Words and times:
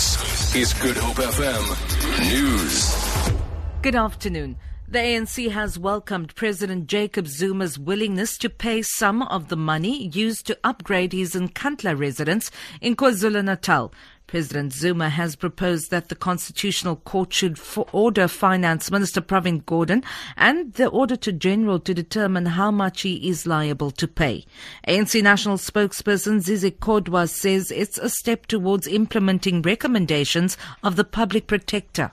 This 0.00 0.54
is 0.54 0.72
Good 0.72 0.96
Hope 0.96 1.16
FM 1.16 2.32
News. 2.32 2.96
Good 3.82 3.94
afternoon. 3.94 4.56
The 4.88 4.98
ANC 4.98 5.50
has 5.50 5.78
welcomed 5.78 6.34
President 6.34 6.86
Jacob 6.86 7.26
Zuma's 7.26 7.78
willingness 7.78 8.38
to 8.38 8.48
pay 8.48 8.80
some 8.80 9.20
of 9.20 9.48
the 9.48 9.58
money 9.58 10.08
used 10.08 10.46
to 10.46 10.58
upgrade 10.64 11.12
his 11.12 11.34
Nkandla 11.34 11.98
residence 11.98 12.50
in 12.80 12.96
KwaZulu-Natal. 12.96 13.92
President 14.30 14.72
Zuma 14.72 15.08
has 15.08 15.34
proposed 15.34 15.90
that 15.90 16.08
the 16.08 16.14
Constitutional 16.14 16.94
Court 16.94 17.32
should 17.32 17.58
order 17.90 18.28
Finance 18.28 18.88
Minister 18.88 19.20
Pravin 19.20 19.64
Gordhan 19.64 20.04
and 20.36 20.72
the 20.74 20.88
Auditor 20.88 21.32
General 21.32 21.80
to 21.80 21.92
determine 21.92 22.46
how 22.46 22.70
much 22.70 23.00
he 23.00 23.28
is 23.28 23.44
liable 23.44 23.90
to 23.90 24.06
pay. 24.06 24.44
ANC 24.86 25.20
National 25.20 25.56
spokesperson 25.56 26.38
Zizi 26.42 26.70
Kodwa 26.70 27.28
says 27.28 27.72
it's 27.72 27.98
a 27.98 28.08
step 28.08 28.46
towards 28.46 28.86
implementing 28.86 29.62
recommendations 29.62 30.56
of 30.84 30.94
the 30.94 31.02
Public 31.02 31.48
Protector. 31.48 32.12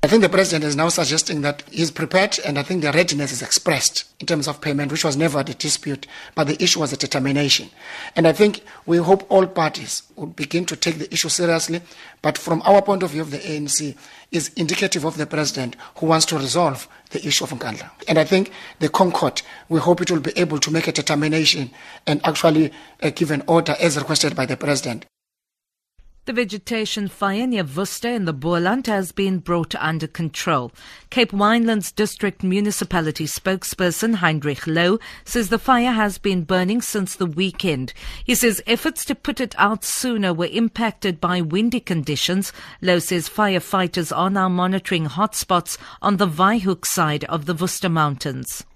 I 0.00 0.06
think 0.06 0.22
the 0.22 0.28
president 0.28 0.62
is 0.62 0.76
now 0.76 0.90
suggesting 0.90 1.40
that 1.40 1.64
he's 1.72 1.90
prepared, 1.90 2.38
and 2.46 2.56
I 2.56 2.62
think 2.62 2.82
the 2.82 2.92
readiness 2.92 3.32
is 3.32 3.42
expressed 3.42 4.04
in 4.20 4.26
terms 4.28 4.46
of 4.46 4.60
payment, 4.60 4.92
which 4.92 5.04
was 5.04 5.16
never 5.16 5.42
the 5.42 5.54
dispute, 5.54 6.06
but 6.36 6.46
the 6.46 6.62
issue 6.62 6.78
was 6.78 6.92
a 6.92 6.96
determination. 6.96 7.68
And 8.14 8.28
I 8.28 8.32
think 8.32 8.62
we 8.86 8.98
hope 8.98 9.26
all 9.28 9.44
parties 9.44 10.04
will 10.14 10.28
begin 10.28 10.64
to 10.66 10.76
take 10.76 10.98
the 10.98 11.12
issue 11.12 11.28
seriously, 11.28 11.80
but 12.22 12.38
from 12.38 12.62
our 12.64 12.80
point 12.80 13.02
of 13.02 13.10
view 13.10 13.22
of 13.22 13.32
the 13.32 13.38
ANC, 13.38 13.96
is 14.30 14.52
indicative 14.54 15.04
of 15.04 15.16
the 15.16 15.26
president 15.26 15.74
who 15.96 16.06
wants 16.06 16.26
to 16.26 16.38
resolve 16.38 16.86
the 17.10 17.26
issue 17.26 17.42
of 17.42 17.50
Nkandla. 17.50 17.90
And 18.06 18.18
I 18.18 18.24
think 18.24 18.52
the 18.78 18.88
ConCourt, 18.88 19.42
we 19.68 19.80
hope 19.80 20.00
it 20.00 20.12
will 20.12 20.20
be 20.20 20.38
able 20.38 20.60
to 20.60 20.70
make 20.70 20.86
a 20.86 20.92
determination 20.92 21.72
and 22.06 22.24
actually 22.24 22.70
uh, 23.02 23.10
give 23.10 23.32
an 23.32 23.42
order 23.48 23.74
as 23.80 23.96
requested 23.96 24.36
by 24.36 24.46
the 24.46 24.56
president. 24.56 25.06
The 26.28 26.34
vegetation 26.34 27.08
fire 27.08 27.46
near 27.46 27.64
Worcester 27.64 28.10
in 28.10 28.26
the 28.26 28.34
Boland 28.34 28.86
has 28.86 29.12
been 29.12 29.38
brought 29.38 29.74
under 29.76 30.06
control. 30.06 30.72
Cape 31.08 31.32
Winelands 31.32 31.90
District 31.94 32.42
Municipality 32.42 33.24
spokesperson 33.24 34.16
Heinrich 34.16 34.66
Low 34.66 34.98
says 35.24 35.48
the 35.48 35.58
fire 35.58 35.92
has 35.92 36.18
been 36.18 36.44
burning 36.44 36.82
since 36.82 37.14
the 37.14 37.24
weekend. 37.24 37.94
He 38.22 38.34
says 38.34 38.60
efforts 38.66 39.06
to 39.06 39.14
put 39.14 39.40
it 39.40 39.54
out 39.56 39.84
sooner 39.84 40.34
were 40.34 40.50
impacted 40.52 41.18
by 41.18 41.40
windy 41.40 41.80
conditions. 41.80 42.52
Low 42.82 42.98
says 42.98 43.30
firefighters 43.30 44.14
are 44.14 44.28
now 44.28 44.50
monitoring 44.50 45.06
hotspots 45.06 45.78
on 46.02 46.18
the 46.18 46.28
Waaihoek 46.28 46.84
side 46.84 47.24
of 47.24 47.46
the 47.46 47.54
Worcester 47.54 47.88
Mountains 47.88 48.66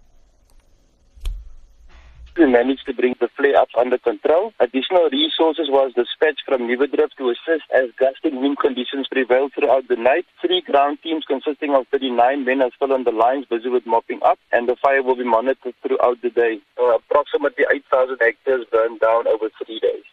we 2.36 2.46
managed 2.46 2.86
to 2.86 2.94
bring 2.94 3.14
the 3.20 3.28
flare 3.36 3.56
up 3.56 3.68
under 3.78 3.98
control. 3.98 4.52
Additional 4.60 5.08
resources 5.10 5.68
was 5.68 5.92
dispatched 5.94 6.42
from 6.46 6.62
Nieuwedrift 6.62 7.16
to 7.18 7.30
assist 7.30 7.64
as 7.74 7.90
gusting 7.98 8.40
wind 8.40 8.58
conditions 8.58 9.06
prevailed 9.10 9.52
throughout 9.52 9.86
the 9.88 9.96
night. 9.96 10.24
Three 10.40 10.62
ground 10.62 10.98
teams 11.02 11.24
consisting 11.26 11.74
of 11.74 11.86
39 11.88 12.44
men 12.44 12.62
are 12.62 12.70
still 12.74 12.92
on 12.92 13.04
the 13.04 13.12
lines 13.12 13.44
busy 13.46 13.68
with 13.68 13.86
mopping 13.86 14.20
up 14.24 14.38
and 14.50 14.68
the 14.68 14.76
fire 14.76 15.02
will 15.02 15.16
be 15.16 15.24
monitored 15.24 15.74
throughout 15.82 16.22
the 16.22 16.30
day. 16.30 16.60
Uh, 16.80 16.96
approximately 16.96 17.64
8,000 17.70 18.18
hectares 18.20 18.64
burned 18.72 19.00
down 19.00 19.26
over 19.26 19.50
three 19.64 19.80
days. 19.80 20.04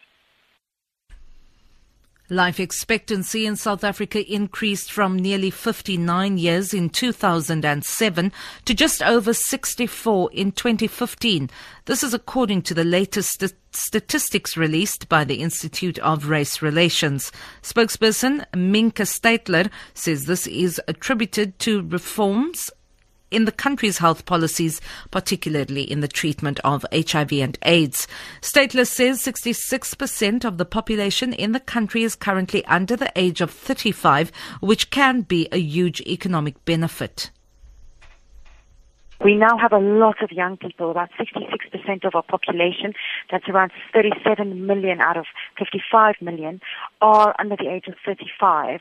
Life 2.32 2.60
expectancy 2.60 3.44
in 3.44 3.56
South 3.56 3.82
Africa 3.82 4.24
increased 4.32 4.92
from 4.92 5.18
nearly 5.18 5.50
59 5.50 6.38
years 6.38 6.72
in 6.72 6.88
2007 6.88 8.32
to 8.66 8.72
just 8.72 9.02
over 9.02 9.34
64 9.34 10.30
in 10.32 10.52
2015. 10.52 11.50
This 11.86 12.04
is 12.04 12.14
according 12.14 12.62
to 12.62 12.74
the 12.74 12.84
latest 12.84 13.40
st- 13.40 13.54
statistics 13.72 14.56
released 14.56 15.08
by 15.08 15.24
the 15.24 15.42
Institute 15.42 15.98
of 15.98 16.28
Race 16.28 16.62
Relations. 16.62 17.32
Spokesperson 17.62 18.44
Mienke 18.54 19.04
Steytler 19.04 19.68
says 19.94 20.26
this 20.26 20.46
is 20.46 20.80
attributed 20.86 21.58
to 21.58 21.82
reforms 21.82 22.70
in 23.30 23.44
the 23.44 23.52
country's 23.52 23.98
health 23.98 24.26
policies, 24.26 24.80
particularly 25.10 25.82
in 25.82 26.00
the 26.00 26.08
treatment 26.08 26.60
of 26.64 26.84
HIV 26.92 27.32
and 27.32 27.58
AIDS. 27.62 28.08
Steytler 28.40 28.86
says 28.86 29.20
66% 29.22 30.44
of 30.44 30.58
the 30.58 30.64
population 30.64 31.32
in 31.32 31.52
the 31.52 31.60
country 31.60 32.02
is 32.02 32.14
currently 32.14 32.64
under 32.66 32.96
the 32.96 33.12
age 33.16 33.40
of 33.40 33.50
35, 33.50 34.32
which 34.60 34.90
can 34.90 35.22
be 35.22 35.48
a 35.52 35.58
huge 35.58 36.00
economic 36.02 36.64
benefit. 36.64 37.30
We 39.22 39.36
now 39.36 39.58
have 39.58 39.72
a 39.72 39.78
lot 39.78 40.22
of 40.22 40.32
young 40.32 40.56
people, 40.56 40.90
about 40.90 41.10
66% 41.20 42.06
of 42.06 42.14
our 42.14 42.22
population, 42.22 42.94
that's 43.30 43.48
around 43.48 43.72
37 43.92 44.66
million 44.66 45.00
out 45.00 45.16
of 45.16 45.26
55 45.58 46.16
million, 46.20 46.60
are 47.00 47.34
under 47.38 47.56
the 47.56 47.68
age 47.68 47.84
of 47.88 47.94
35. 48.04 48.80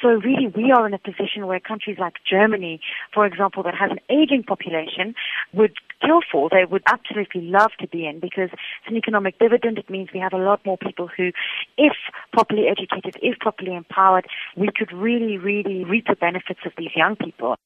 So 0.00 0.08
really 0.08 0.48
we 0.54 0.72
are 0.72 0.86
in 0.86 0.94
a 0.94 0.98
position 0.98 1.46
where 1.46 1.60
countries 1.60 1.96
like 1.98 2.14
Germany, 2.28 2.80
for 3.12 3.26
example, 3.26 3.62
that 3.64 3.74
has 3.74 3.90
an 3.90 4.00
aging 4.08 4.44
population, 4.44 5.14
would 5.52 5.74
kill 6.00 6.20
for, 6.30 6.48
they 6.50 6.64
would 6.64 6.82
absolutely 6.86 7.42
love 7.42 7.70
to 7.78 7.86
be 7.86 8.06
in 8.06 8.20
because 8.20 8.50
it's 8.52 8.88
an 8.88 8.96
economic 8.96 9.38
dividend. 9.38 9.78
It 9.78 9.90
means 9.90 10.08
we 10.12 10.20
have 10.20 10.32
a 10.32 10.38
lot 10.38 10.64
more 10.64 10.78
people 10.78 11.08
who, 11.14 11.30
if 11.76 11.92
properly 12.32 12.66
educated, 12.68 13.16
if 13.22 13.38
properly 13.38 13.74
empowered, 13.74 14.26
we 14.56 14.68
could 14.74 14.92
really, 14.92 15.36
really 15.38 15.84
reap 15.84 16.06
the 16.06 16.16
benefits 16.16 16.60
of 16.64 16.72
these 16.76 16.90
young 16.96 17.16
people. 17.16 17.56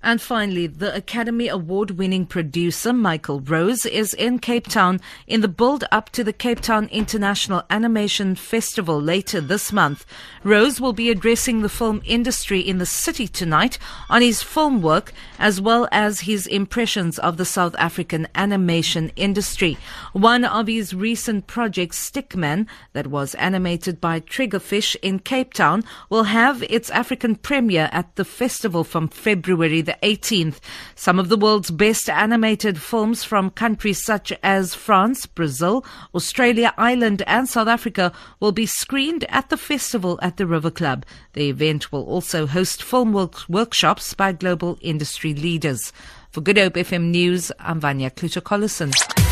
And 0.00 0.22
finally, 0.22 0.68
the 0.68 0.94
Academy 0.94 1.48
Award 1.48 1.92
winning 1.92 2.24
producer 2.24 2.92
Michael 2.92 3.40
Rose 3.40 3.84
is 3.84 4.14
in 4.14 4.38
Cape 4.38 4.68
Town 4.68 5.00
in 5.26 5.40
the 5.40 5.48
build 5.48 5.82
up 5.90 6.10
to 6.10 6.22
the 6.22 6.32
Cape 6.32 6.60
Town 6.60 6.88
International 6.92 7.64
Animation 7.68 8.36
Festival 8.36 9.02
later 9.02 9.40
this 9.40 9.72
month. 9.72 10.06
Rose 10.44 10.80
will 10.80 10.92
be 10.92 11.10
addressing 11.10 11.62
the 11.62 11.68
film 11.68 12.00
industry 12.04 12.60
in 12.60 12.78
the 12.78 12.86
city 12.86 13.26
tonight 13.26 13.76
on 14.08 14.22
his 14.22 14.40
film 14.40 14.82
work 14.82 15.12
as 15.36 15.60
well 15.60 15.88
as 15.90 16.20
his 16.20 16.46
impressions 16.46 17.18
of 17.18 17.36
the 17.36 17.44
South 17.44 17.74
African 17.76 18.28
animation 18.36 19.10
industry. 19.16 19.76
One 20.12 20.44
of 20.44 20.68
his 20.68 20.94
recent 20.94 21.48
projects, 21.48 21.98
Stickman, 22.08 22.68
that 22.92 23.08
was 23.08 23.34
animated 23.34 24.00
by 24.00 24.20
Triggerfish 24.20 24.94
in 25.02 25.18
Cape 25.18 25.54
Town, 25.54 25.82
will 26.08 26.24
have 26.24 26.62
its 26.70 26.88
African 26.90 27.34
premiere 27.34 27.88
at 27.90 28.14
the 28.14 28.24
festival 28.24 28.84
from 28.84 29.08
February 29.08 29.82
the 29.88 29.96
18th. 30.02 30.58
Some 30.94 31.18
of 31.18 31.30
the 31.30 31.36
world's 31.36 31.70
best 31.70 32.10
animated 32.10 32.80
films 32.80 33.24
from 33.24 33.50
countries 33.50 34.04
such 34.04 34.32
as 34.42 34.74
France, 34.74 35.24
Brazil, 35.24 35.84
Australia, 36.14 36.74
Ireland, 36.76 37.22
and 37.26 37.48
South 37.48 37.68
Africa 37.68 38.12
will 38.38 38.52
be 38.52 38.66
screened 38.66 39.24
at 39.30 39.48
the 39.48 39.56
festival 39.56 40.18
at 40.20 40.36
the 40.36 40.46
River 40.46 40.70
Club. 40.70 41.06
The 41.32 41.48
event 41.48 41.90
will 41.90 42.04
also 42.04 42.46
host 42.46 42.82
film 42.82 43.14
work- 43.14 43.48
workshops 43.48 44.12
by 44.12 44.32
global 44.32 44.78
industry 44.82 45.32
leaders. 45.32 45.92
For 46.30 46.42
Good 46.42 46.58
Hope 46.58 46.74
FM 46.74 47.10
News, 47.10 47.50
I'm 47.58 47.80
Vanya 47.80 48.10
Kluter-Collison. 48.10 49.27